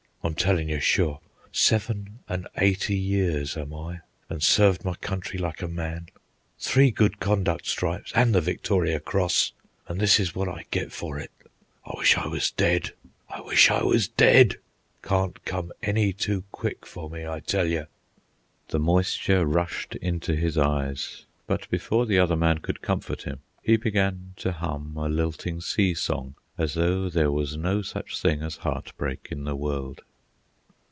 [0.23, 1.19] I'm tellin' you sure.
[1.51, 6.09] Seven an' eighty years am I, an' served my country like a man.
[6.59, 9.53] Three good conduct stripes and the Victoria Cross,
[9.89, 11.31] an' this is what I get for it.
[11.83, 12.91] I wish I was dead,
[13.31, 14.57] I wish I was dead.
[15.01, 17.87] Can't come any too quick for me, I tell you."
[18.67, 23.75] The moisture rushed into his eyes, but, before the other man could comfort him, he
[23.75, 28.57] began to hum a lilting sea song as though there was no such thing as
[28.57, 30.01] heartbreak in the world.